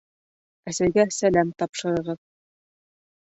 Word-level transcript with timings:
Әсәйгә 0.71 1.03
сәләм 1.17 1.51
тапшырығыҙ 1.63 2.21